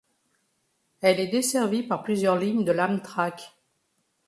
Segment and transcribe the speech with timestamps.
[1.01, 3.53] Elle est desservie par plusieurs lignes de l'Amtrak.